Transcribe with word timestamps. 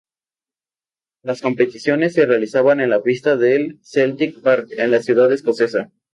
Las 1.23 1.43
competiciones 1.43 2.15
se 2.15 2.25
realizaron 2.25 2.81
en 2.81 2.89
la 2.89 3.03
pista 3.03 3.37
del 3.37 3.79
Celtic 3.83 4.41
Park 4.41 4.69
de 4.69 4.87
la 4.87 4.99
ciudad 5.03 5.31
escocesa. 5.31 5.91